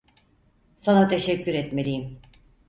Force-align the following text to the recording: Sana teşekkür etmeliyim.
Sana 0.77 1.07
teşekkür 1.07 1.53
etmeliyim. 1.53 2.19